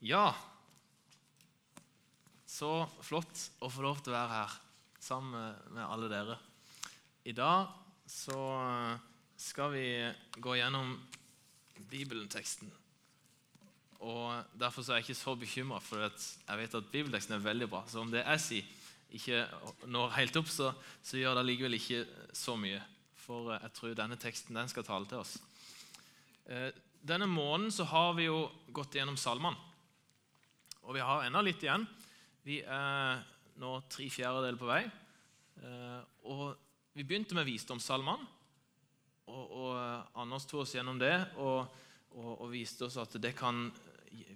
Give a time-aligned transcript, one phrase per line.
[0.00, 0.32] Ja,
[2.48, 4.54] så flott å få lov til å være her
[4.96, 6.36] sammen med alle dere.
[7.28, 7.68] I dag
[8.08, 8.38] så
[9.36, 9.84] skal vi
[10.40, 10.96] gå gjennom
[11.92, 12.72] bibelteksten.
[14.00, 17.68] Og Derfor så er jeg ikke så bekymra, for jeg vet at bibelteksten er veldig
[17.68, 17.84] bra.
[17.84, 18.74] Så om det jeg sier,
[19.20, 19.44] ikke
[19.84, 20.72] når helt opp, så,
[21.04, 22.80] så gjør det allikevel ikke så mye.
[23.20, 25.36] For jeg tror denne teksten den skal tale til oss.
[26.48, 26.70] Eh,
[27.04, 29.68] denne måneden så har vi jo gått gjennom salmene.
[30.86, 31.84] Og vi har ennå litt igjen.
[32.46, 33.20] Vi er
[33.60, 34.82] nå tre fjerdedeler på vei.
[35.60, 36.00] Eh,
[36.32, 36.44] og
[36.96, 38.36] vi begynte med visdomssalmene.
[39.30, 41.68] Og, og Anders tok oss gjennom det og,
[42.16, 43.68] og, og viste oss at kan,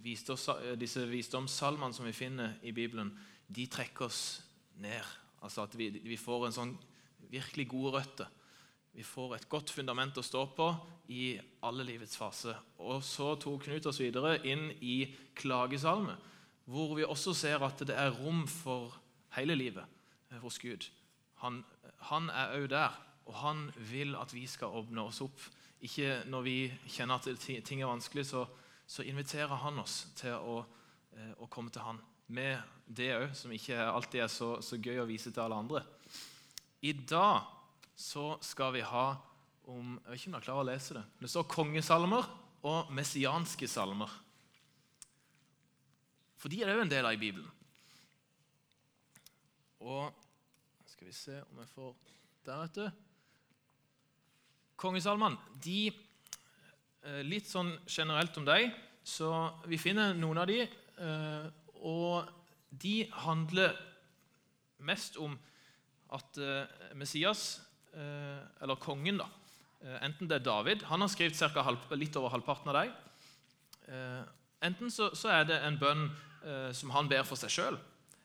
[0.04, 0.46] viste oss,
[0.78, 3.10] disse visdomssalmene som vi finner i Bibelen,
[3.48, 4.20] de trekker oss
[4.78, 5.02] ned.
[5.42, 6.74] Altså at vi, vi får en sånn
[7.32, 8.30] virkelig gode røtter.
[8.94, 10.68] Vi får et godt fundament å stå på
[11.10, 11.34] i
[11.66, 12.54] alle livets faser.
[12.78, 15.00] Og så tok Knut oss videre inn i
[15.34, 16.14] klagesalme,
[16.64, 18.94] hvor vi også ser at det er rom for
[19.36, 19.84] hele livet
[20.40, 20.88] hos Gud.
[21.42, 21.62] Han,
[22.08, 22.94] han er òg der,
[23.28, 25.40] og han vil at vi skal åpne oss opp.
[25.84, 26.56] Ikke når vi
[26.88, 28.46] kjenner at ting er vanskelig, så,
[28.86, 30.62] så inviterer han oss til å,
[31.12, 32.00] eh, å, komme til han
[32.32, 35.84] med det òg, som ikke alltid er så, så, gøy å vise til alle andre.
[36.84, 37.44] I dag
[37.96, 39.06] så skal vi ha
[39.64, 41.02] om Jeg vet ikke om dere klarer å lese det.
[41.22, 42.26] Det står kongesalmer
[42.68, 44.10] og messianske salmer.
[46.44, 47.46] For de er òg en del av i Bibelen.
[49.80, 50.12] Og
[50.92, 51.94] skal vi se om jeg får
[52.44, 52.90] Der, vet du.
[54.76, 58.74] Kongesalmene de, eh, Litt sånn generelt om dem.
[59.00, 59.30] Så
[59.64, 61.48] vi finner noen av de, eh,
[61.80, 62.28] og
[62.68, 63.72] de handler
[64.84, 65.38] mest om
[66.12, 67.62] at eh, Messias,
[67.94, 69.28] eller kongen, da,
[70.02, 72.94] enten det er David Han har skrevet litt over halvparten av dem.
[74.60, 76.08] Enten så, så er det en bønn
[76.44, 77.78] eh, som han ber for seg sjøl,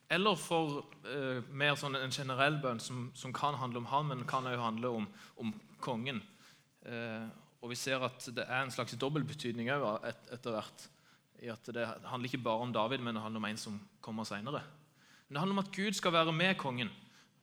[0.10, 4.26] eller for eh, mer sånn en generell bønn som, som, kan handle om han, men
[4.30, 5.08] kan også handle om,
[5.42, 6.22] om kongen.
[6.86, 7.28] Eh,
[7.60, 10.88] og Vi ser at det er en slags dobbeltbetydning et, etter hvert.
[11.44, 14.24] i at Det handler ikke bare om David, men det handler om en som kommer
[14.24, 14.64] senere.
[15.28, 16.90] Men det handler om at Gud skal være med kongen.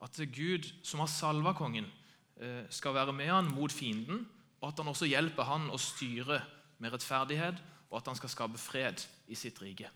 [0.02, 1.86] At Gud, som har salva kongen,
[2.40, 4.26] eh, skal være med han mot fienden,
[4.60, 6.40] og at han også hjelper han å styre
[6.78, 9.90] med rettferdighet og at han skal skape fred i sitt rike.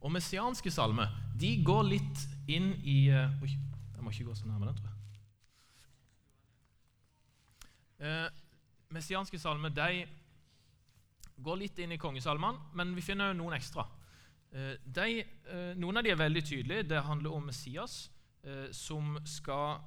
[0.00, 4.48] Og Messianske salmer de går litt inn i uh, Oi, jeg må ikke gå så
[4.48, 4.96] nærme den, tror jeg.
[8.00, 8.28] Uh,
[8.96, 10.06] messianske salmer de
[11.40, 13.84] går litt inn i kongesalmene, men vi finner noen ekstra.
[14.52, 15.20] Uh, de,
[15.80, 16.88] noen av de er veldig tydelige.
[16.94, 18.06] Det handler om Messias
[18.72, 19.82] som skal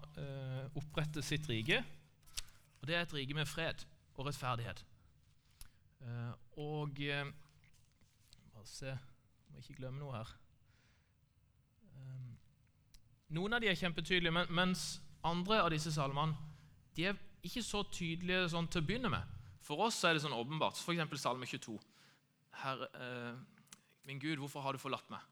[0.78, 1.80] opprette sitt rike.
[2.78, 3.82] Og Det er et rike med fred
[4.14, 4.84] og rettferdighet.
[6.62, 7.02] Og
[8.54, 8.94] Bare se
[9.54, 10.34] Må ikke glemme noe her.
[11.94, 12.34] Um,
[13.38, 14.88] noen av de er kjempetydelige, mens
[15.24, 16.36] andre av disse salmene
[16.98, 19.30] de er ikke så tydelige sånn til å begynne med.
[19.64, 20.78] For oss er det sånn åpenbart.
[20.78, 21.22] F.eks.
[21.22, 21.78] Salme 22.
[22.62, 23.70] Herre, eh,
[24.08, 25.24] min Gud, hvorfor har du forlatt meg?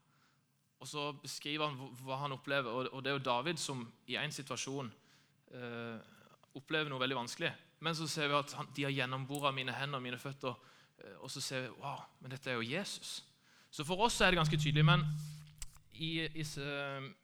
[0.82, 2.88] Og Så beskriver han hva han opplever.
[2.90, 4.90] Og det er jo David som i en situasjon
[5.54, 5.98] eh,
[6.58, 7.52] opplever noe veldig vanskelig.
[7.82, 10.56] Men så ser vi at han, de har gjennombora mine hender og mine føtter.
[10.98, 13.20] Eh, og så ser vi wow, men dette er jo Jesus.
[13.72, 14.84] Så for oss er det ganske tydelig.
[14.84, 15.04] Men
[15.96, 16.44] i, i,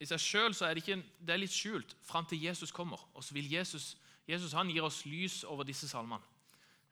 [0.01, 3.03] i seg sjøl er det, ikke, det er litt skjult fram til Jesus kommer.
[3.13, 3.93] Og så vil Jesus,
[4.29, 6.25] Jesus han gir oss lys over disse salmene.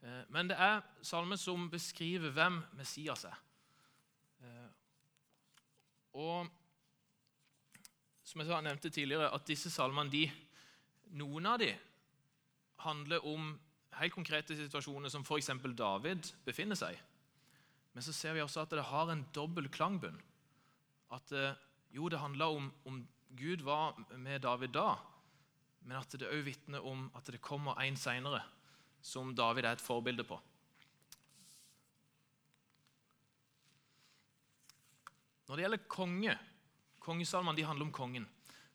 [0.05, 3.41] Eh, men det er salmer som beskriver hvem Messias er.
[4.45, 4.69] Eh,
[6.21, 6.53] og
[8.27, 10.27] som jeg nevnte tidligere, at disse salmene, de,
[11.17, 11.81] noen av dem
[12.85, 13.55] handler om
[13.97, 15.55] helt konkrete situasjoner som f.eks.
[15.79, 16.99] David befinner seg
[17.97, 20.19] Men så ser vi også at det har en dobbel klangbunn.
[21.17, 21.55] At eh,
[21.97, 22.99] jo, det handler om, om
[23.39, 24.99] Gud var med David da,
[25.81, 28.43] men at det òg vitner om at det kommer en seinere
[29.01, 30.37] som David er et forbilde på.
[35.47, 36.35] Når det gjelder konge
[37.07, 38.25] Kongesalmene handler om kongen.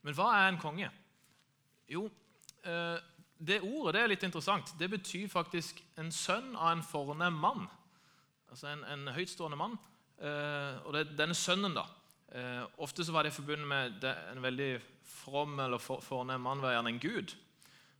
[0.01, 0.87] Men hva er en konge?
[1.91, 2.05] Jo,
[2.63, 2.97] eh,
[3.37, 4.71] det ordet det er litt interessant.
[4.79, 7.67] Det betyr faktisk en sønn av en fornem mann.
[8.51, 9.77] Altså en, en høytstående mann.
[10.19, 11.85] Eh, og det, denne sønnen, da
[12.35, 14.73] eh, Ofte så var det forbundet med en veldig
[15.07, 17.35] from eller for, fornem mann, var gjerne en gud.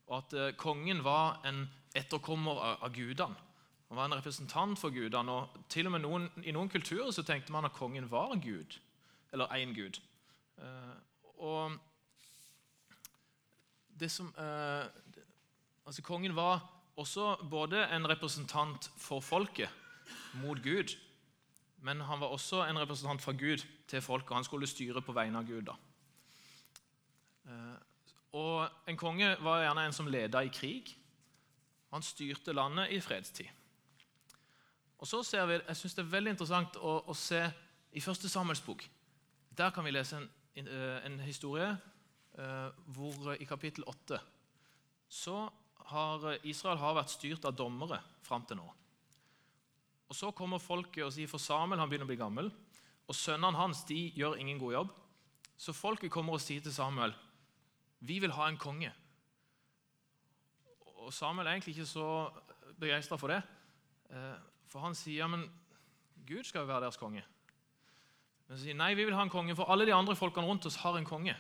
[0.09, 1.63] Og at eh, kongen var en
[1.95, 3.47] etterkommer av, av gudene.
[3.91, 5.31] Han var en representant for gudene.
[5.31, 8.77] og til og med noen, I noen kulturer så tenkte man at kongen var gud.
[9.31, 9.99] Eller én gud.
[11.39, 11.77] Og
[13.99, 14.33] det som,
[15.85, 16.61] Altså, Kongen var
[16.95, 19.80] også både en representant for folket
[20.33, 20.97] mot Gud,
[21.83, 24.35] Men han var også en representant fra Gud til folket.
[24.35, 25.61] Han skulle styre på vegne av Gud.
[25.65, 25.73] da.
[27.45, 27.77] Eh,
[28.31, 30.97] og En konge var gjerne en som leda i krig.
[31.91, 33.47] Han styrte landet i fredstid.
[34.97, 37.51] Og så ser vi, Jeg synes det er veldig interessant å, å se
[37.91, 38.89] i første Samuels bok.
[39.57, 40.29] Der kan vi lese en,
[40.67, 41.77] eh, en historie
[42.37, 44.19] eh, hvor i kapittel 8
[45.09, 45.49] så
[45.91, 48.67] har Israel har vært styrt av dommere fram til nå.
[50.11, 52.49] Og Så kommer folket og sier for Samuel han begynner å bli gammel,
[53.07, 54.89] og sønnene hans de gjør ingen god jobb.
[55.55, 57.15] Så folket kommer og sier til Samuel
[58.01, 58.89] vi vil ha en konge.
[61.05, 62.07] Og Samuel er egentlig ikke så
[62.81, 63.37] begeistra for det.
[64.09, 64.39] Eh,
[64.73, 65.45] for han sier men
[66.27, 67.21] Gud skal jo være deres konge.
[68.47, 70.65] Men så sier nei, vi vil ha en konge, for alle de andre folkene rundt
[70.65, 71.35] oss har en konge.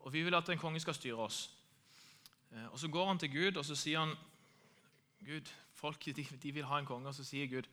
[0.00, 1.44] Og vi vil at en konge skal styre oss.
[2.50, 4.16] Eh, og Så går han til Gud og så sier han,
[5.20, 7.12] Gud, folk de, de vil ha en konge.
[7.12, 7.68] Og så sier Gud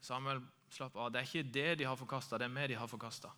[0.00, 1.10] Samuel, slapp av.
[1.12, 3.30] Det er ikke det de har forkasta, det er meg de har forkasta.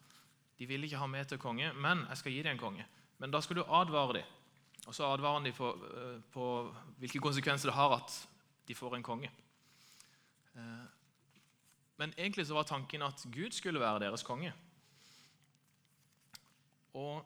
[0.58, 2.86] De vil ikke ha meg til konge, men jeg skal gi dem en konge.
[3.18, 4.38] Men da skal du advare dem.
[4.86, 6.46] Og så advarer han dem på, eh, på,
[6.98, 8.16] hvilke konsekvenser det har at
[8.68, 9.30] de får en konge.
[10.54, 10.86] Eh,
[11.96, 14.52] men egentlig så var tanken at Gud skulle være deres konge.
[16.94, 17.22] Og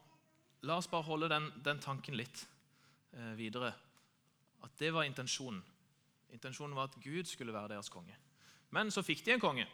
[0.61, 2.45] la oss bare holde den, den tanken litt
[3.13, 3.73] eh, videre.
[4.63, 5.63] At det var intensjonen.
[6.33, 8.15] Intensjonen var at Gud skulle være deres konge.
[8.75, 9.67] Men så fikk de en konge,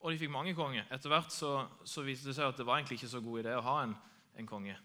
[0.00, 0.86] og de fikk mange konger.
[0.92, 1.52] Etter hvert så,
[1.84, 3.92] så, viste det seg at det var egentlig ikke så god idé å ha en,
[4.40, 4.76] en konge.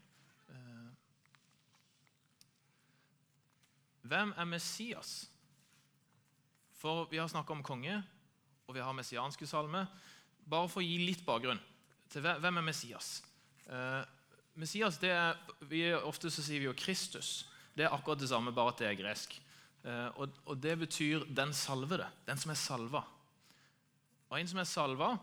[0.51, 0.89] Eh,
[4.11, 5.13] hvem er Messias?
[6.75, 8.01] For vi har snakka om konge,
[8.67, 9.87] og vi har messianske salmer.
[10.45, 11.61] Bare for å gi litt bakgrunn
[12.11, 13.15] til hvem er Messias.
[13.65, 14.03] Eh,
[14.59, 17.45] Messias, det er, vi, Ofte så sier vi jo Kristus.
[17.75, 19.35] Det er akkurat det samme, bare at det er gresk.
[19.85, 23.03] Eh, og, og det betyr 'den salvede', den som er salva.
[24.35, 25.13] Og En som er salva,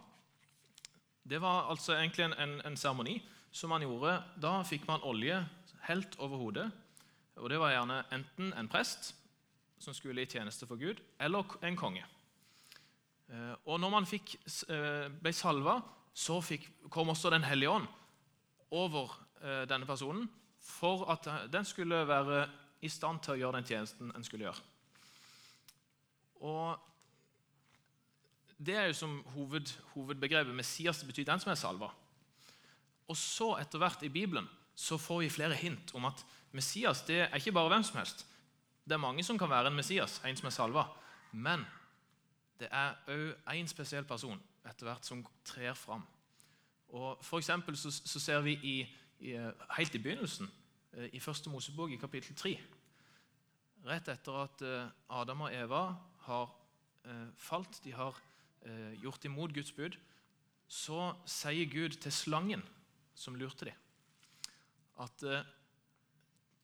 [1.29, 3.19] det var altså egentlig en seremoni
[3.53, 4.15] som man gjorde.
[4.41, 5.37] Da fikk man olje
[5.85, 6.71] helt over hodet.
[7.37, 9.13] Og Det var gjerne enten en prest
[9.79, 12.07] som skulle i tjeneste for Gud, eller en konge.
[13.29, 14.37] Eh, og når man fikk,
[14.69, 15.83] eh, ble salva,
[16.15, 17.87] så fikk, kom også Den hellige ånd
[18.71, 19.13] over
[19.43, 22.49] eh, denne personen for at den skulle være
[22.81, 24.63] i stand til å gjøre den tjenesten en skulle gjøre.
[26.41, 26.92] Og
[28.67, 30.55] det er jo som hoved, hovedbegrepet.
[30.55, 31.91] Messias betyr den som er salva.
[33.09, 36.23] Og så etter hvert i Bibelen så får vi flere hint om at
[36.53, 38.27] Messias det er ikke bare hvem som helst.
[38.85, 40.87] Det er mange som kan være en Messias, en som er salva.
[41.33, 41.67] Men
[42.61, 46.03] det er òg én spesiell person etter hvert som trer fram.
[46.93, 48.77] Og for så, så ser vi i,
[49.21, 49.37] i,
[49.77, 50.51] helt i begynnelsen,
[50.93, 52.59] eh, i første Mosebok, i kapittel 3
[53.83, 55.81] Rett etter at eh, Adam og Eva
[56.29, 56.53] har
[57.05, 58.21] eh, falt, de har
[59.03, 59.97] gjort imot Guds bud,
[60.73, 62.63] så sier Gud til slangen
[63.15, 63.77] som lurte dem,
[65.03, 65.45] at eh,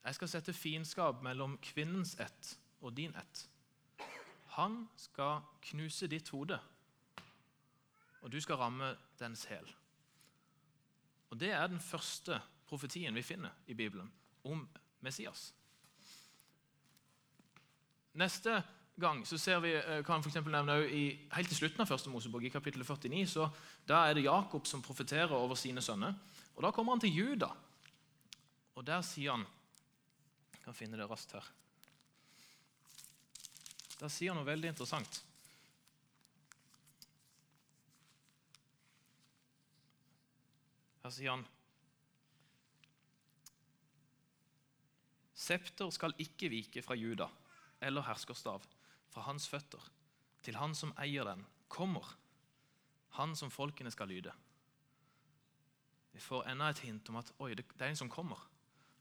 [0.05, 3.43] jeg skal sette fiendskap mellom kvinnens ett og din ett.
[4.57, 6.57] Han skal knuse ditt hode,
[8.23, 9.69] og du skal ramme dens hæl.
[11.29, 14.09] Og Det er den første profetien vi finner i Bibelen
[14.45, 14.65] om
[15.01, 15.53] Messias.
[18.15, 18.63] Neste
[19.01, 22.43] gang så ser vi, eh, kan for nevne i, Helt til slutten av første Mosebok,
[22.43, 23.51] i kapittel 49, så
[23.87, 26.15] da er det Jakob som profeterer over sine sønner.
[26.57, 27.49] Og Da kommer han til Juda,
[28.75, 29.47] og der sier han
[30.53, 31.45] Jeg kan finne det raskt her.
[34.01, 35.23] Der sier han noe veldig interessant.
[41.03, 41.47] Her sier han
[45.35, 47.29] Septer skal ikke vike fra Juda
[47.81, 48.67] eller herskerstav
[49.19, 49.83] fra hans føtter,
[50.47, 52.07] til han som eier den, kommer,
[53.19, 54.31] han som folkene skal lyde.
[56.15, 58.39] Vi får enda et hint om at oi, det, er en som kommer.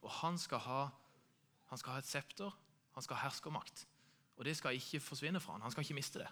[0.01, 0.81] Og han skal ha,
[1.69, 2.57] han skal ha et septer,
[2.97, 3.85] han skal ha herskermakt.
[4.37, 5.65] Og det skal ikke forsvinne fra han.
[5.65, 6.29] Han skal ikke miste det.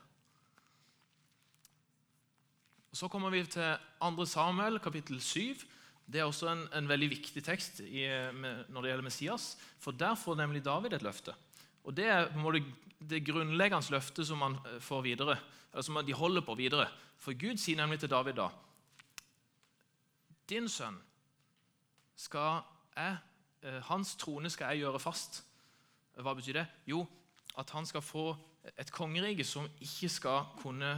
[2.90, 4.26] Og Så kommer vi til 2.
[4.26, 5.62] Samuel, kapittel 7.
[6.06, 9.50] Det er også en, en veldig viktig tekst i, med, når det gjelder Messias.
[9.82, 11.34] For der får nemlig David et løfte.
[11.86, 12.64] Og Det er måte
[13.10, 15.38] det grunnleggende løftet som man eh, får videre,
[15.72, 16.88] eller som de holder på videre.
[17.18, 18.50] For Gud sier nemlig til David da
[20.50, 20.98] Din sønn
[22.16, 22.62] skal
[22.96, 23.18] jeg,
[23.62, 25.44] eh, Hans trone skal jeg gjøre fast.
[26.16, 26.66] Hva betyr det?
[26.88, 27.06] Jo,
[27.58, 28.36] at han skal få
[28.78, 30.96] et kongerike som ikke skal kunne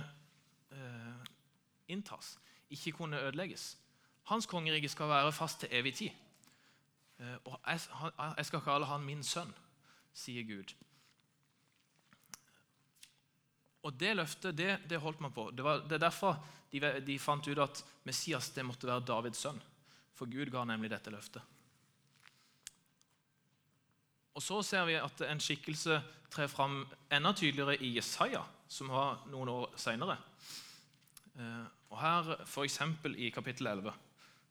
[0.71, 1.27] eh,
[1.87, 2.37] inntas,
[2.69, 3.77] ikke kunne ødelegges.
[4.23, 6.09] Hans kongerike skal være fast til evig tid.
[7.45, 7.59] Og
[8.37, 9.53] jeg skal kalle han min sønn
[10.17, 10.73] sier Gud.
[13.85, 15.49] Og det løftet det, det holdt man på.
[15.55, 16.39] Det, var, det er derfor
[16.71, 19.61] de, de, fant ut at Messias det måtte være Davids sønn.
[20.17, 21.45] For Gud ga nemlig dette løftet.
[24.37, 26.01] Og Så ser vi at en skikkelse
[26.33, 26.81] trer fram
[27.13, 30.17] enda tydeligere i Jesaja, som var noen år seinere.
[31.37, 32.81] Eh, og her, F.eks.
[33.15, 33.93] i kapittel 11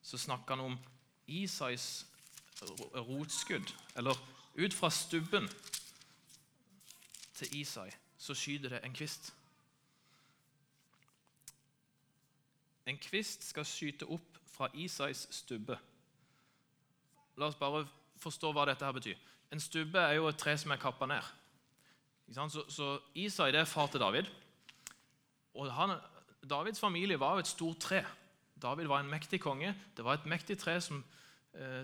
[0.06, 0.78] så snakker han om
[1.26, 2.06] Isais
[2.94, 3.72] rotskudd.
[3.98, 4.16] Eller
[4.56, 5.48] ut fra stubben
[7.36, 9.34] til Isai så skyter det en kvist.
[12.86, 15.76] En kvist skal skyte opp fra Isais stubbe.
[17.36, 17.84] La oss bare
[18.22, 19.18] forstå hva dette her betyr.
[19.52, 21.32] En stubbe er jo et tre som er kappa ned.
[22.32, 24.30] Så, så, Isai det er far til David.
[25.54, 25.94] Og han,
[26.48, 28.02] Davids familie var jo et stort tre.
[28.62, 29.74] David var en mektig konge.
[29.96, 31.04] Det var et mektig tre som,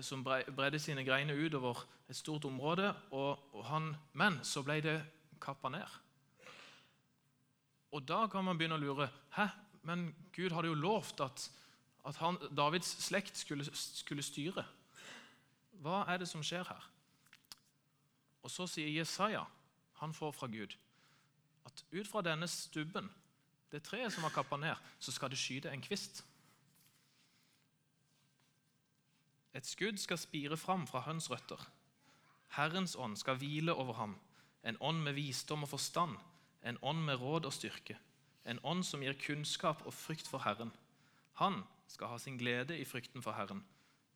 [0.05, 2.91] som bredde sine greiner utover et stort område.
[3.11, 4.97] Og han, men så ble det
[5.41, 5.99] kappa ned.
[7.93, 9.47] Og da kan man begynne å lure Hæ,
[9.85, 11.45] men Gud hadde jo lovt at,
[12.07, 14.65] at han, Davids slekt skulle, skulle, styre.
[15.83, 16.87] Hva er det som skjer her?
[18.43, 19.43] Og Så sier Jesaja,
[20.01, 20.75] han får fra Gud,
[21.65, 23.09] at ut fra denne stubben,
[23.71, 26.21] det treet som var kappa ned, så skal det skyte en kvist.
[29.53, 31.61] Et skudd skal spire fram fra høns røtter.
[32.57, 34.15] Herrens ånd skal hvile over ham,
[34.63, 36.17] en ånd med visdom og forstand
[36.63, 37.97] en ånd med råd og styrke,
[38.47, 40.71] en ånd som gir kunnskap og frykt for Herren.
[41.41, 43.63] Han skal ha sin glede i frykten for Herren.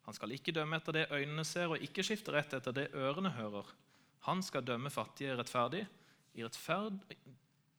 [0.08, 3.34] Han skal ikke dømme etter det øynene ser, og ikke skifte rett etter det ørene
[3.36, 3.68] hører.
[4.28, 5.84] Han skal dømme fattige rettferdig,
[6.38, 7.02] i rettferd,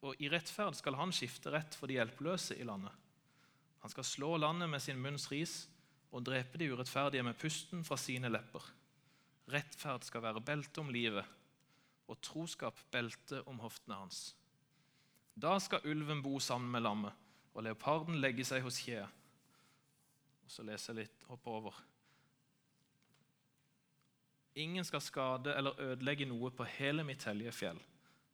[0.02, 2.92] og i rettferd skal han skifte rett for de hjelpeløse i landet.
[3.80, 5.62] Han skal slå landet med sin munns ris
[6.12, 8.64] og drepe de urettferdige med pusten fra sine lepper.
[9.52, 11.24] Rettferd skal være belte om livet,
[12.08, 14.22] og troskap belte om hoftene hans.
[15.38, 17.12] Da skal ulven bo sammen med lammet,
[17.54, 19.08] og leoparden legge seg hos kjeet.
[20.44, 21.78] Og Så leser jeg litt, hopper over.
[24.58, 27.78] Ingen skal skade eller ødelegge noe på hele mitt hellige fjell,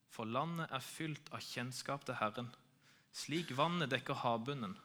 [0.09, 2.49] for landet er fylt av kjennskap til Herren,
[3.13, 4.79] slik vannet dekker havbunnen.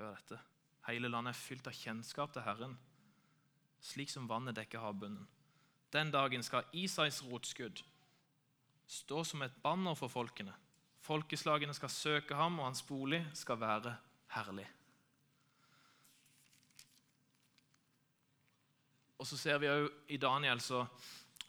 [0.00, 0.38] Hør dette.
[0.88, 2.72] Hele landet er fylt av kjennskap til Herren,
[3.84, 5.26] slik som vannet dekker havbunnen.
[5.92, 7.82] Den dagen skal Isais rotskudd
[8.88, 10.54] stå som et banner for folkene.
[11.04, 13.92] Folkeslagene skal søke ham, og hans bolig skal være
[14.32, 14.64] herlig.
[19.20, 20.86] Og så ser vi også i Daniel så,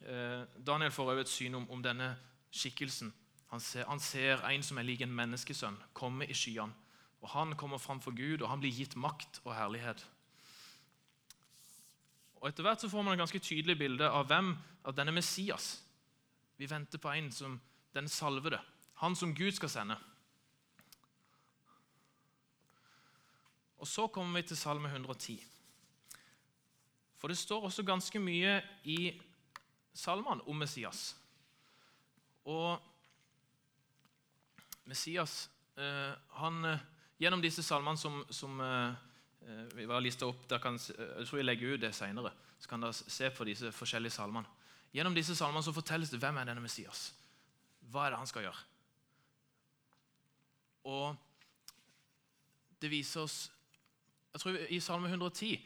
[0.01, 2.17] eh, Daniel får også et syn om, om denne
[2.51, 3.13] skikkelsen.
[3.47, 6.90] Han ser, han ser, en som er lik en menneskesønn, komme i skyene.
[7.21, 10.05] Og Han kommer fram for Gud, og han blir gitt makt og herlighet.
[12.41, 15.75] Og Etter hvert så får man et ganske tydelig bilde av hvem av denne Messias
[16.57, 17.59] vi venter på en som
[17.93, 18.59] den salvede,
[19.01, 19.97] han som Gud skal sende.
[23.81, 25.43] Og Så kommer vi til Salme 110.
[27.17, 29.21] For det står også ganske mye i
[29.93, 31.15] salmene om Messias.
[32.45, 32.81] Og
[34.85, 36.79] Messias eh, han, eh,
[37.21, 41.75] Gjennom disse salmene som, som eh, vi har lista opp kan, Jeg tror jeg legger
[41.75, 42.31] ut det seinere.
[42.57, 44.49] Så kan dere se på disse forskjellige salmene.
[44.91, 47.11] Gjennom disse salmene så fortelles det hvem er denne Messias.
[47.91, 48.63] Hva er det han skal gjøre?
[50.89, 51.15] Og
[52.81, 53.43] det viser oss
[54.31, 55.59] jeg tror I Salme 110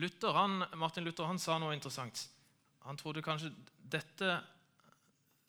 [0.00, 2.24] Luther, han, Martin Luther han sa noe interessant.
[2.88, 3.52] Han trodde kanskje
[3.92, 4.38] dette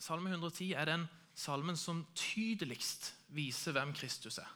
[0.03, 4.49] Salme 110 er den salmen som tydeligst viser hvem Kristus er.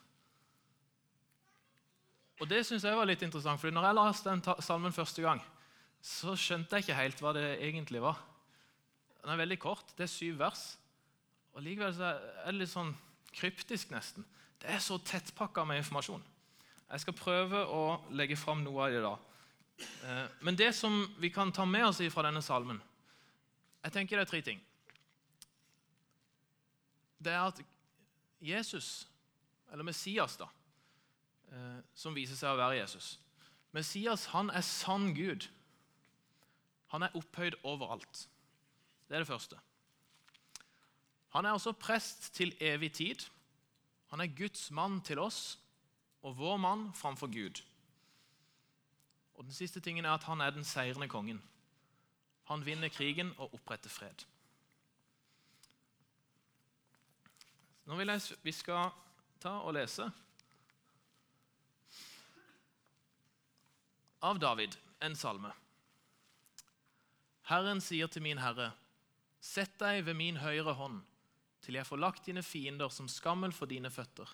[2.40, 5.42] Og Det synes jeg var litt interessant, for når jeg leste den salmen første gang,
[6.02, 8.20] så skjønte jeg ikke helt hva det egentlig var.
[9.24, 9.94] Den er veldig kort.
[9.98, 10.78] Det er syv vers.
[11.58, 12.94] Og Likevel er det litt sånn
[13.34, 14.26] kryptisk, nesten.
[14.62, 16.22] Det er så tettpakka med informasjon.
[16.88, 17.82] Jeg skal prøve å
[18.16, 19.16] legge fram noe av det da.
[19.78, 22.80] Eh, men det som vi kan ta med oss fra denne salmen
[23.84, 24.62] Jeg tenker det er tre ting.
[27.22, 27.60] Det er at
[28.42, 29.08] Jesus,
[29.72, 30.48] eller Messias, da,
[31.96, 33.18] som viser seg å være Jesus
[33.76, 35.48] Messias han er sann Gud.
[36.94, 38.28] Han er opphøyd overalt.
[39.08, 39.60] Det er det første.
[41.36, 43.28] Han er også prest til evig tid.
[44.08, 45.60] Han er Guds mann til oss
[46.24, 47.62] og vår mann framfor Gud.
[49.36, 51.44] Og Den siste tingen er at han er den seirende kongen.
[52.44, 54.26] Han vinner krigen og oppretter fred.
[57.86, 58.90] Nå vil jeg vi skal
[59.40, 60.10] ta og lese
[64.20, 65.52] av David en salme.
[67.48, 68.74] Herren sier til min herre
[69.44, 71.04] Sett deg ved min høyre hånd,
[71.62, 74.28] til jeg får lagt dine fiender som skammel for dine føtter.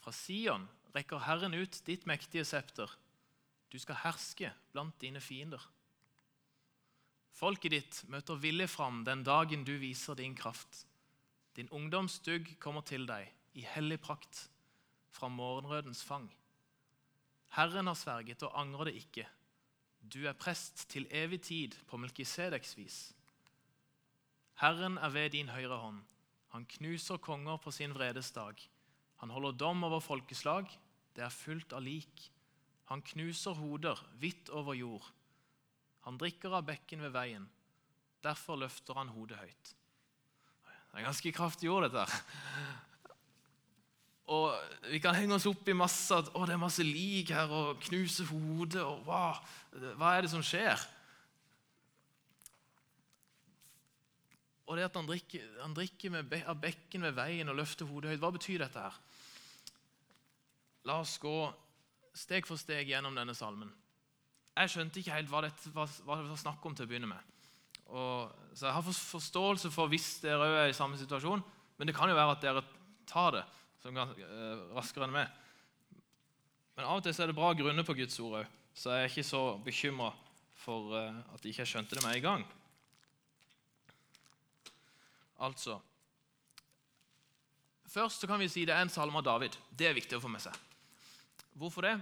[0.00, 2.90] Fra Sion rekker Herren ut ditt mektige septer.
[3.70, 5.62] Du skal herske blant dine fiender.
[7.36, 10.86] Folket ditt møter villig fram den dagen du viser din kraft.
[11.54, 14.48] Din ungdomsdugg kommer til deg i hellig prakt
[15.12, 16.28] fra morgenrødens fang.
[17.56, 19.26] Herren har sverget og angrer det ikke.
[20.00, 22.98] Du er prest til evig tid på Melkisedeks vis.
[24.60, 26.02] Herren er ved din høyre hånd.
[26.54, 28.54] Han knuser konger på sin vredes dag.
[29.22, 30.66] Han holder dom over folkeslag.
[31.16, 32.30] Det er fullt av lik.
[32.90, 35.04] Han knuser hoder vidt over jord.
[36.06, 37.46] Han drikker av bekken ved veien.
[38.24, 39.74] Derfor løfter han hodet høyt.
[40.90, 42.86] Det er ganske kraftig ord, dette her.
[44.30, 44.54] Og
[44.92, 47.80] Vi kan henge oss opp i masse at å, det er masse lik her, og
[47.82, 49.34] knuse hodet og hva,
[49.98, 50.78] hva er det som skjer?
[54.70, 58.12] Og det at han drikker, han drikker med, av bekken ved veien og løfter hodet
[58.12, 58.98] høyt, hva betyr dette her?
[60.86, 61.34] La oss gå
[62.16, 63.72] steg for steg gjennom denne salmen.
[64.54, 67.38] Jeg skjønte ikke helt hva, dette, hva det var snakk om til å begynne med.
[67.90, 71.42] Og, så Jeg har forståelse for hvis dere er i samme situasjon,
[71.78, 72.62] men det kan jo være at dere
[73.10, 73.46] tar det
[73.80, 75.36] som eh, raskere enn meg.
[76.76, 79.12] Men av og til er det bra grunner på Guds ord òg, så jeg er
[79.12, 80.10] ikke så bekymra
[80.60, 82.42] for uh, at jeg ikke skjønte det med en gang.
[85.40, 85.78] Altså
[87.90, 89.56] Først så kan vi si det er en salme av David.
[89.74, 90.54] Det er viktig å få med seg.
[91.58, 91.96] Hvorfor det?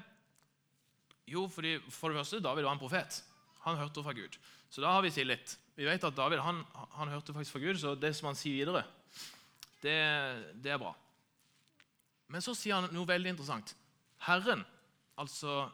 [1.33, 3.23] Jo, fordi for det første, David var en profet.
[3.65, 4.37] Han hørte fra Gud.
[4.69, 5.55] Så da har vi tillit.
[5.79, 6.61] Vi vet at David han,
[6.93, 8.85] han hørte faktisk fra Gud, så det som han sier videre,
[9.81, 9.97] det,
[10.61, 10.93] det er bra.
[12.29, 13.75] Men så sier han noe veldig interessant.
[14.27, 14.65] Herren,
[15.19, 15.69] altså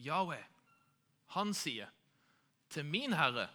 [0.00, 0.42] Yahweh,
[1.36, 1.90] han sier
[2.72, 3.48] til min herre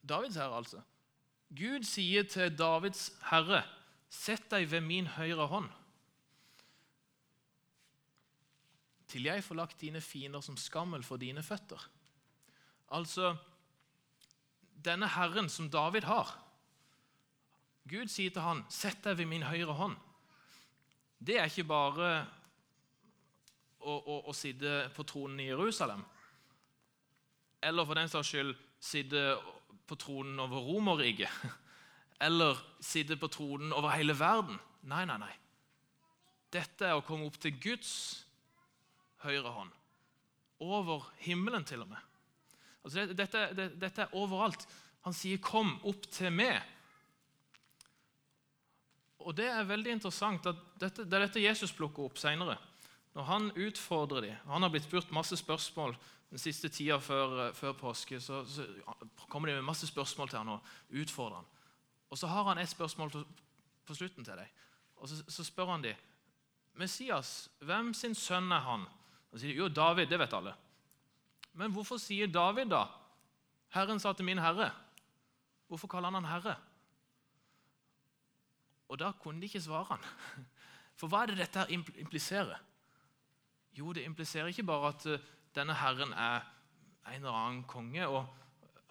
[0.00, 0.80] Davids herre, altså.
[1.52, 3.62] Gud sier til Davids herre,
[4.10, 5.70] 'Sett deg ved min høyre hånd.'
[9.10, 11.82] Til jeg får lagt dine fiender som skammel for dine føtter.
[12.90, 13.36] Altså
[14.84, 16.30] denne Herren som David har.
[17.88, 19.98] Gud sier til han, 'Sett deg ved min høyre hånd'.
[21.20, 22.26] Det er ikke bare
[23.80, 26.04] å, å, å sitte på tronen i Jerusalem,
[27.62, 29.36] eller for den saks skyld sitte
[29.86, 31.28] på tronen over Romerriket
[32.26, 34.58] eller sitte på tronen over hele verden.
[34.88, 35.32] Nei, nei, nei.
[36.52, 37.92] Dette er å komme opp til Guds
[39.24, 39.72] høyre hånd.
[40.60, 42.00] Over himmelen, til og med.
[42.84, 44.66] Altså, dette, det, dette er overalt.
[45.06, 46.60] Han sier 'kom opp til meg'.
[49.20, 52.56] Og Det er veldig interessant at dette, det er dette Jesus plukker opp senere.
[53.14, 54.36] Når han utfordrer dem.
[54.46, 55.96] Han har blitt spurt masse spørsmål
[56.30, 58.66] den siste tida før, eh, før påske så, så,
[59.28, 60.60] kommer de med masse spørsmål til han og
[61.02, 61.48] utfordrer han.
[62.10, 63.10] Og så har han et spørsmål
[63.86, 64.48] på slutten til deg.
[64.96, 65.98] Og så, så spør han dem
[66.78, 68.86] Messias, hvem sin sønn er han?
[69.30, 70.54] Og så sier de, jo, David, det vet alle.
[71.58, 72.86] Men hvorfor sier David da
[73.74, 74.70] 'Herren sa til min herre'?
[75.68, 76.56] Hvorfor kaller han han herre?
[78.90, 80.08] Og da kunne de ikke svare han.
[80.98, 82.58] For hva er det dette impliserer?
[83.78, 86.42] Jo, det impliserer ikke bare at eh, denne herren er
[87.06, 88.06] en eller annen konge.
[88.06, 88.26] og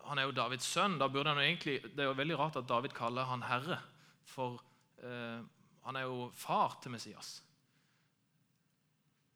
[0.07, 0.97] Han er jo Davids sønn.
[0.99, 3.81] da burde han jo egentlig, Det er jo veldig rart at David kaller han herre,
[4.23, 4.63] for
[5.03, 5.43] eh,
[5.83, 7.43] han er jo far til Messias.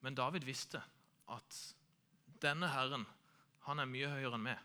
[0.01, 0.81] Men David visste
[1.31, 1.59] at
[2.41, 3.05] denne herren
[3.67, 4.59] han er mye høyere enn meg.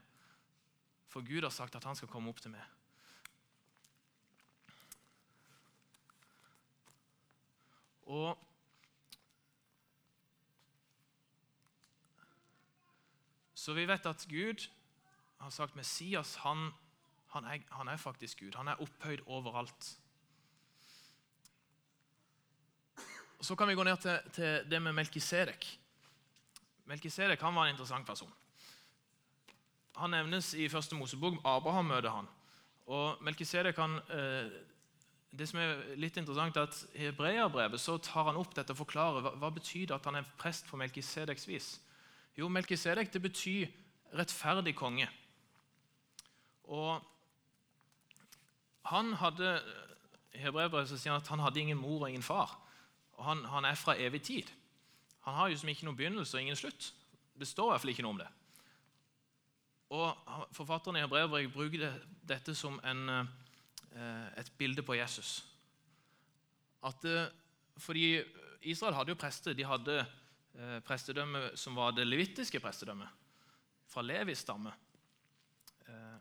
[1.09, 2.78] For Gud har sagt at han skal komme opp til meg.
[8.09, 8.39] Og
[13.59, 14.69] Så vi vet at Gud
[15.43, 16.71] har sagt Messias han,
[17.35, 18.55] han, er, han er faktisk Gud.
[18.55, 19.99] Han er opphøyd overalt.
[23.41, 25.67] Så kan vi gå ned til, til det med Melkisedek.
[26.89, 28.33] Melkisedek han var en interessant person.
[29.97, 31.37] Han nevnes i første Mosebok.
[31.45, 32.31] Abraham møter han.
[32.87, 34.49] Og Melkisedek han, eh,
[35.31, 38.81] det som er litt interessant er at I Hebreabrevet så tar han opp dette og
[38.81, 41.69] forklarer hva, hva betyr det at han er prest på Melkisedeks vis.
[42.39, 43.69] Jo, Melkisedek det betyr
[44.17, 45.09] rettferdig konge.
[46.69, 47.03] Og
[48.89, 49.59] han hadde
[50.37, 52.57] I Hebreabrevet sier han at han hadde ingen mor og ingen far.
[53.19, 54.51] Og han, han er fra evig tid.
[55.27, 56.93] Han har jo som ikke noen begynnelse og ingen slutt.
[57.39, 58.29] Det står i hvert fall ikke noe om det.
[59.93, 63.27] Og Forfatteren i Hebreabrevet bruker dette som en, eh,
[63.93, 65.45] et bilde på Jesus.
[66.85, 67.31] At, eh,
[67.79, 68.23] fordi
[68.63, 69.55] Israel hadde jo prester.
[69.55, 70.07] De hadde
[70.59, 73.09] Eh, prestedømme som var det levittiske prestedømmet,
[73.87, 74.73] fra Levis stamme.
[75.87, 76.17] Eh,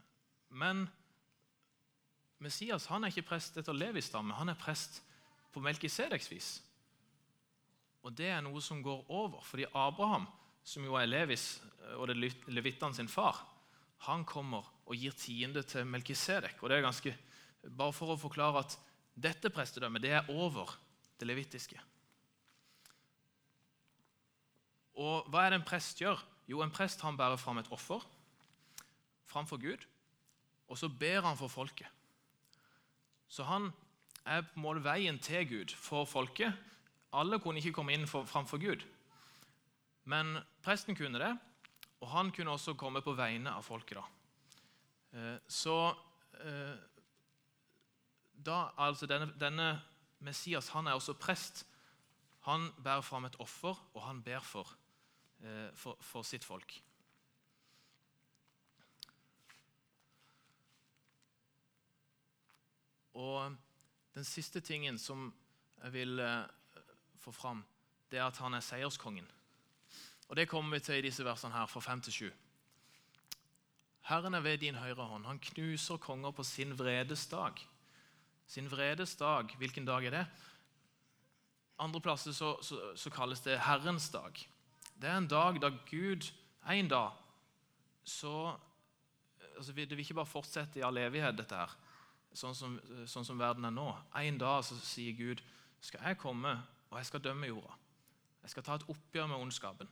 [0.50, 0.88] Men
[2.40, 5.02] Messias han er ikke prest etter Levis stamme, han er prest
[5.52, 6.50] på Melkisedeks vis.
[8.04, 10.28] Og det er noe som går over, fordi Abraham,
[10.64, 11.60] som jo er Levis
[11.96, 12.16] og det
[12.48, 13.42] levittene sin far,
[14.06, 16.62] han kommer og gir tiende til Melkisedek.
[16.62, 17.16] Og det er ganske,
[17.68, 18.78] Bare for å forklare at
[19.18, 20.76] dette prestedømmet det er over
[21.20, 21.80] det levittiske.
[24.98, 26.22] Og hva er det en prest gjør?
[26.48, 28.06] Jo, en prest han bærer fram et offer
[29.28, 29.84] framfor Gud,
[30.68, 31.88] og så ber han for folket.
[33.28, 33.70] Så han
[34.26, 36.56] er på måte veien til Gud for folket.
[37.16, 38.86] Alle kunne ikke komme inn for, framfor Gud.
[40.08, 41.34] Men presten kunne det,
[42.00, 44.00] og han kunne også komme på vegne av folket.
[44.00, 44.06] da.
[45.20, 45.78] Eh, så
[46.40, 46.76] eh,
[48.46, 49.82] da, altså denne, denne,
[50.20, 51.66] Messias han er også prest.
[52.48, 54.74] Han bærer fram et offer, og han ber for,
[55.44, 56.74] eh, for, for sitt folk.
[63.14, 63.56] Og
[64.14, 65.34] den siste tingen som
[65.84, 66.44] jeg vil eh,
[67.18, 67.64] få fram,
[68.12, 69.28] det er at han er seierskongen.
[70.28, 72.32] Og Det kommer vi til i disse versene her, fra 5 til 7.
[74.08, 75.26] Herren er ved din høyre hånd.
[75.26, 77.54] Han knuser konger på sin vredes dag.
[78.48, 80.26] Sin vredes dag, hvilken dag er det?
[81.80, 84.40] Andre plasser så, så, så kalles det Herrens dag.
[84.98, 86.32] Det er en dag da Gud
[86.68, 87.12] En dag
[88.04, 88.58] så
[89.58, 91.76] altså Det vil ikke bare fortsette i all evighet, dette her
[92.38, 92.76] sånn som,
[93.10, 93.88] sånn som verden er nå.
[94.18, 95.42] En dag så sier Gud
[95.84, 96.54] skal jeg komme
[96.90, 97.74] og jeg skal dømme jorda.
[98.44, 99.90] Jeg skal ta et oppgjør med ondskapen.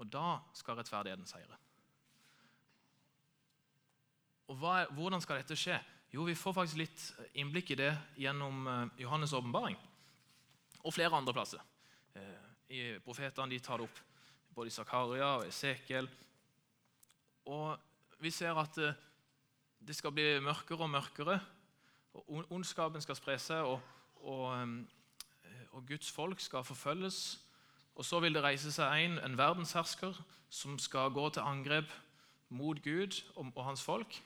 [0.00, 1.58] Og da skal rettferdigheten seire.
[4.48, 5.76] Og hva, Hvordan skal dette skje?
[6.12, 7.02] Jo, Vi får faktisk litt
[7.40, 9.78] innblikk i det gjennom uh, Johannes' åpenbaring.
[10.84, 11.60] Og flere andre plasser.
[12.12, 14.00] Uh, i Profetene de tar det opp
[14.52, 16.10] både i Zakaria og Esekiel.
[17.48, 18.76] Og vi ser at
[19.80, 21.38] det skal bli mørkere og mørkere.
[22.12, 23.80] og Ondskapen skal spre seg, og,
[24.20, 24.84] og,
[25.72, 27.40] og, Guds folk skal forfølges.
[27.94, 30.20] Og så vil det reise seg en, en verdenshersker
[30.50, 31.88] som skal gå til angrep
[32.48, 34.20] mot Gud og, og hans folk.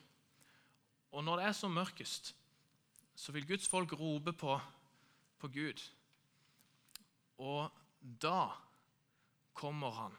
[1.13, 2.35] Og når det er som mørkest,
[3.17, 4.59] så vil Guds folk rope på,
[5.39, 5.83] på Gud.
[7.39, 7.71] Og
[8.23, 8.51] da
[9.57, 10.17] kommer han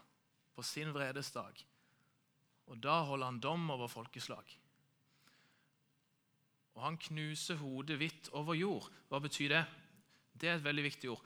[0.55, 1.65] på sin vredesdag.
[2.67, 4.57] Og da holder han dom over folkeslag.
[6.77, 8.89] Og han knuser hodet hvitt over jord.
[9.09, 9.65] Hva betyr det?
[10.37, 11.23] Det er et veldig viktig ord.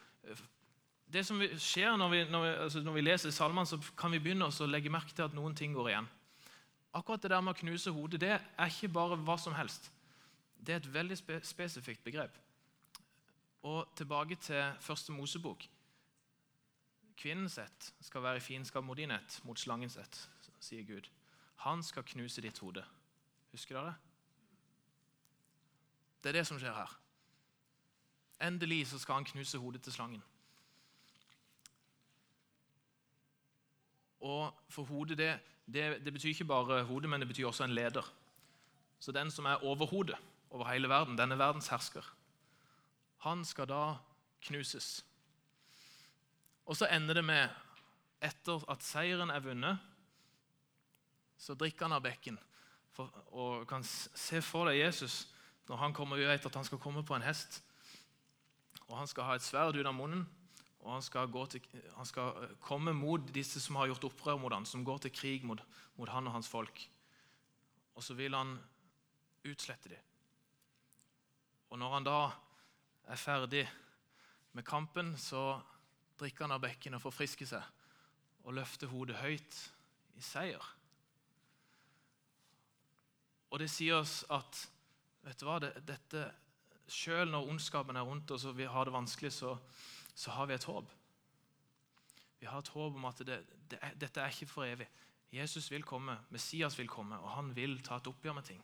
[1.11, 4.19] Det som skjer Når vi, når vi, altså når vi leser salmene, så kan vi
[4.19, 6.07] begynne å legge merke til at noen ting går igjen.
[6.93, 9.91] Akkurat det der med å knuse hodet det er ikke bare hva som helst.
[10.59, 12.35] Det er et veldig spe spesifikt begrep.
[13.63, 15.63] Og tilbake til første Mosebok.
[17.17, 21.07] Kvinnens ett skal være i fiendskap mot din ett, mot slangens ett, sier Gud.
[21.65, 22.83] Han skal knuse ditt hode.
[23.51, 23.95] Husker dere det?
[26.29, 26.97] Er det som skjer her.
[28.41, 30.23] Endelig så skal han knuse hodet til slangen.
[34.21, 35.31] Og for hodet, det,
[35.65, 38.05] det, det betyr ikke bare hodet, men det betyr også en leder.
[38.99, 40.15] Så den som er overhodet
[40.49, 42.05] over hele verden, denne verdens hersker,
[43.25, 43.95] han skal da
[44.41, 45.05] knuses.
[46.65, 47.49] Og så ender det med,
[48.21, 49.77] etter at seieren er vunnet,
[51.41, 52.37] så drikker han av bekken
[52.93, 55.23] for, og kan se for deg Jesus
[55.69, 57.61] når han kommer, og vet at han skal komme på en hest.
[58.87, 60.25] og Han skal ha et sverd ut av munnen.
[60.81, 61.61] Og han skal, til,
[61.95, 65.13] han skal, eh, komme mot disse som har gjort opprør mot han, som går til
[65.13, 65.61] krig mot,
[65.97, 66.89] mot han og hans folk.
[67.95, 68.55] Og så vil han
[69.45, 70.07] utslette dem.
[71.69, 72.17] Og når han da
[73.07, 73.65] er ferdig
[74.53, 75.61] med kampen, så
[76.19, 77.63] drikker han av bekken og forfrisker seg
[78.41, 79.57] og løfter hodet høyt
[80.17, 80.63] i seier.
[83.51, 84.65] Og det sier oss at
[85.25, 86.29] vet du hva, det, dette,
[86.91, 89.53] Selv når ondskapen er rundt oss og vi har det vanskelig, så,
[90.15, 90.89] så har vi et håp.
[92.39, 94.87] Vi har et håp om at det, det, dette er ikke for evig.
[95.31, 98.63] Jesus vil komme, Messias vil komme, og han vil ta et oppgjør med ting.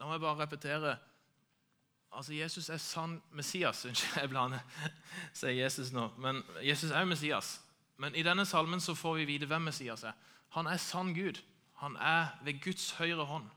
[0.00, 0.96] Da må jeg bare repetere.
[2.12, 3.84] Altså, Jesus er sann Messias.
[3.88, 4.60] Unnskyld, jeg blander,
[5.38, 6.08] sier Jesus nå.
[6.18, 7.60] Men Jesus er jo Messias.
[8.00, 10.16] Men i denne salmen så får vi vite hvem Messias er.
[10.56, 11.42] Han er sann Gud.
[11.84, 13.48] Han er ved Guds høyre hånd.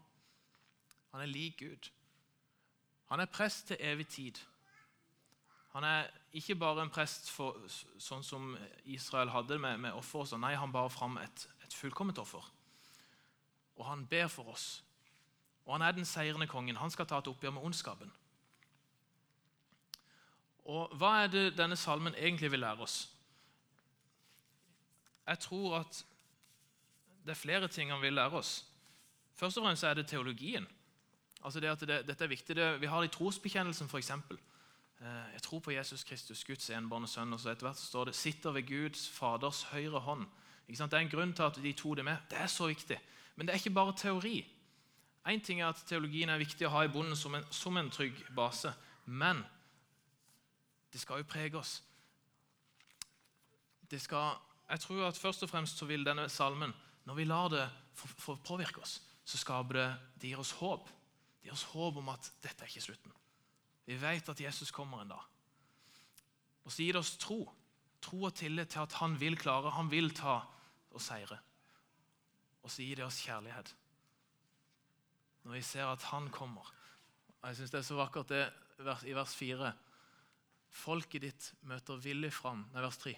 [1.11, 1.89] Han er lik Gud.
[3.13, 4.39] Han er prest til evig tid.
[5.73, 7.59] Han er ikke bare en prest for,
[8.01, 8.55] sånn som
[8.89, 10.23] Israel hadde med, med offer.
[10.23, 10.39] Også.
[10.41, 12.41] Nei, han bar fram et, et fullkomment offer.
[13.77, 14.81] Og han ber for oss.
[15.67, 16.81] Og han er den seirende kongen.
[16.81, 18.09] Han skal ta et oppgjør med ondskapen.
[20.65, 22.99] Og Hva er det denne salmen egentlig vil lære oss?
[25.27, 26.05] Jeg tror at
[27.21, 28.63] det er flere ting han vil lære oss.
[29.37, 30.65] Først og fremst er det teologien.
[31.43, 32.55] Altså det at det, Dette er viktig.
[32.55, 34.11] Det, vi har det i trosbekjennelsen, f.eks.
[35.03, 37.33] Eh, jeg tror på Jesus Kristus, Guds enbårne sønn.
[37.33, 40.27] og så etter hvert står det 'sitter ved Guds Faders høyre hånd'.
[40.67, 42.17] Det er en grunn til at de to det med.
[42.29, 42.99] Det er så viktig.
[43.35, 44.45] Men det er ikke bare teori.
[45.27, 47.89] Én ting er at teologien er viktig å ha i bunnen som en, som en
[47.89, 48.73] trygg base.
[49.05, 49.43] Men
[50.93, 51.83] det skal jo prege oss.
[53.91, 54.35] Det skal,
[54.69, 56.73] jeg tror at Først og fremst så vil denne salmen,
[57.05, 60.89] når vi lar det få påvirke oss, så skaper det, det gir oss håp.
[61.43, 63.13] Gir oss håp om at dette er ikke slutten.
[63.83, 65.23] Vi vet at Jesus kommer en dag.
[66.63, 67.41] Og så gir det oss tro.
[68.03, 70.39] Tro og tillit til at han vil klare, han vil ta
[70.93, 71.39] og seire.
[72.63, 73.73] Og så gir det oss kjærlighet.
[75.43, 76.69] Når vi ser at han kommer.
[77.43, 78.45] Jeg syns det er så vakkert det
[79.09, 79.73] i vers 4.
[80.73, 83.13] Folket ditt møter villig fram Nei, vers 3.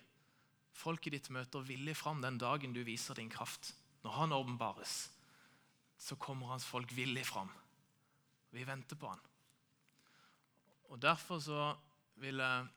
[0.76, 3.72] Folket ditt møter villig fram den dagen du viser din kraft.
[4.04, 4.96] Når han åpenbares,
[5.98, 7.54] så kommer hans folk villig fram.
[8.56, 9.22] Vi venter på han.
[10.94, 11.76] Og Derfor så
[12.24, 12.68] vil jeg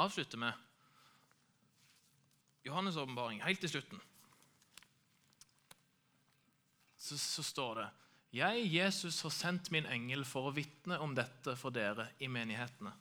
[0.00, 0.52] avslutte med
[2.64, 4.00] Johannes' åpenbaring, helt til slutten.
[6.96, 7.88] Så, så står det
[8.32, 12.92] Jeg, Jesus, har sendt min engel for å vitne om dette for dere i menighetene.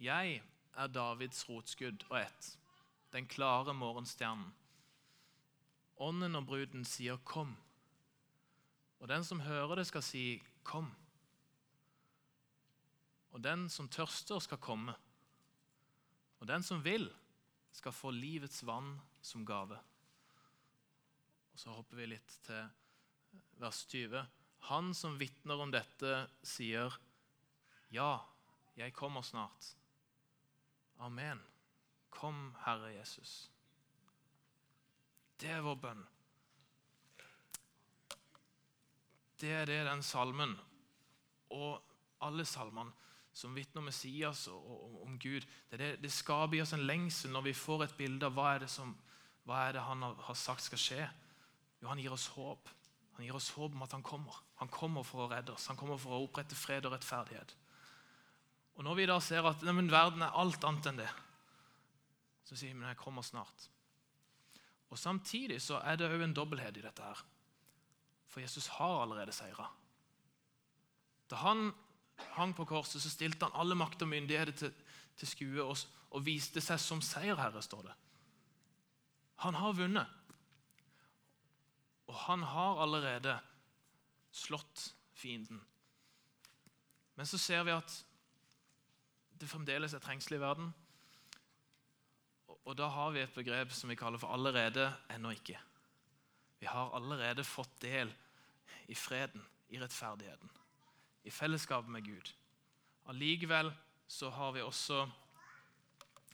[0.00, 0.40] Jeg
[0.74, 2.48] er Davids rotskudd og ett,
[3.12, 4.48] den klare morgenstjernen.
[6.02, 7.56] Ånden og bruden sier 'kom',
[9.00, 10.94] og den som hører det, skal si 'kom'.
[13.30, 14.94] Og den som tørster, skal komme.
[16.40, 17.12] Og den som vil,
[17.72, 19.78] skal få livets vann som gave.
[21.52, 22.68] Og Så hopper vi litt til
[23.62, 24.26] vers 20.
[24.58, 26.98] Han som vitner om dette, sier,
[27.90, 28.18] 'Ja,
[28.76, 29.76] jeg kommer snart.'
[30.98, 31.40] Amen.
[32.10, 33.50] Kom, Herre Jesus.
[35.40, 36.04] Det er vår bønn.
[39.44, 40.54] Det er den salmen
[41.52, 41.82] og
[42.24, 42.94] alle salmene
[43.34, 45.44] som vitner om Messias og, og, om Gud.
[45.70, 48.52] Det, det, det, skaper i oss en lengsel når vi får et bilde av hva
[48.54, 48.94] er det, som,
[49.44, 51.08] hva er det han har, sagt skal skje.
[51.82, 52.70] Jo, Han gir oss håp.
[53.18, 54.38] Han gir oss håp om at han kommer.
[54.62, 55.66] Han kommer for å redde oss.
[55.68, 57.56] Han kommer for å opprette fred og rettferdighet.
[58.78, 61.10] Og Når vi da ser at nei, verden er alt annet enn det,
[62.46, 63.68] så sier vi men jeg kommer snart.
[64.94, 67.02] Og Samtidig så er det òg en dobbelthet i dette.
[67.02, 67.33] her.
[68.28, 69.68] For Jesus har allerede seira.
[71.30, 71.72] Da han
[72.36, 74.72] hang på korset, så stilte han alle makt og myndigheter til,
[75.16, 75.78] til skue og,
[76.10, 77.94] og, viste seg som seierherre, står det.
[79.46, 80.06] Han har vunnet.
[82.06, 83.38] Og han har allerede
[84.34, 85.60] slått fienden.
[87.14, 88.00] Men så ser vi at
[89.40, 90.72] det fremdeles er trengsel i verden.
[92.64, 95.73] Og da har vi et begrep som vi kaller for 'allerede, ennå ikke'.
[96.64, 98.08] Vi har allerede fått del
[98.88, 100.48] i freden, i rettferdigheten
[101.28, 102.30] i fellesskap med Gud.
[103.04, 103.68] Allikevel
[104.06, 105.02] så har vi også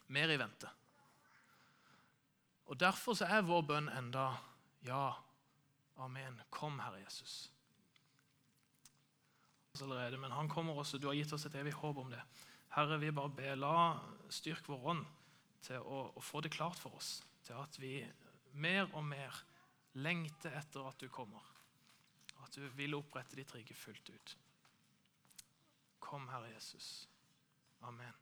[0.07, 0.71] mer i vente.
[2.71, 4.29] Og Derfor så er vår bønn enda
[4.87, 5.17] ja,
[5.99, 6.39] amen.
[6.51, 7.51] Kom, Herre Jesus.
[9.83, 10.99] Allerede, men han kommer også.
[10.99, 12.23] Du har gitt oss et evig håp om det.
[12.79, 13.77] Herre, vi bare ber, la
[14.31, 15.07] styrke vår ånd
[15.67, 17.17] til å, å få det klart for oss.
[17.43, 17.97] Til at vi
[18.55, 19.43] mer og mer
[19.93, 21.45] lengter etter at du kommer.
[22.37, 24.37] og At du vil opprette ditt rike fullt ut.
[26.01, 27.09] Kom, Herre Jesus.
[27.83, 28.15] Amen.